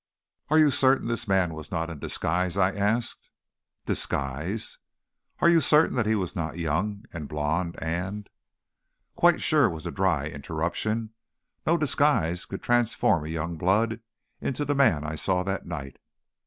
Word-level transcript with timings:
"Are 0.49 0.57
you 0.57 0.71
certain 0.71 1.07
this 1.07 1.27
man 1.27 1.53
was 1.53 1.69
not 1.69 1.91
in 1.91 1.99
disguise?" 1.99 2.57
I 2.57 2.71
asked. 2.73 3.29
"Disguise?" 3.85 4.79
"Are 5.37 5.47
you 5.47 5.59
certain 5.61 5.95
that 5.95 6.07
he 6.07 6.15
was 6.15 6.35
not 6.35 6.57
young, 6.57 7.05
and 7.13 7.27
blond, 7.27 7.75
and" 7.79 8.27
"Quite 9.15 9.43
sure," 9.43 9.69
was 9.69 9.83
the 9.83 9.91
dry 9.91 10.25
interruption. 10.25 11.11
"No 11.67 11.77
disguise 11.77 12.45
could 12.45 12.63
transform 12.63 13.25
a 13.25 13.29
young 13.29 13.57
blood 13.57 13.99
into 14.39 14.65
the 14.65 14.73
man 14.73 15.03
I 15.03 15.13
saw 15.13 15.43
that 15.43 15.67
night. 15.67 15.97